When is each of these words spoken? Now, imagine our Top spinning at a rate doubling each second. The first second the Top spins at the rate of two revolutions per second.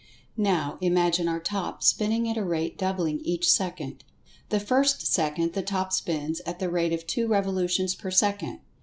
Now, 0.35 0.79
imagine 0.81 1.27
our 1.27 1.39
Top 1.39 1.83
spinning 1.83 2.27
at 2.27 2.35
a 2.35 2.43
rate 2.43 2.75
doubling 2.75 3.19
each 3.19 3.47
second. 3.51 4.03
The 4.49 4.59
first 4.59 5.05
second 5.05 5.53
the 5.53 5.61
Top 5.61 5.93
spins 5.93 6.39
at 6.43 6.57
the 6.57 6.71
rate 6.71 6.91
of 6.91 7.05
two 7.05 7.27
revolutions 7.27 7.93
per 7.93 8.09
second. 8.09 8.61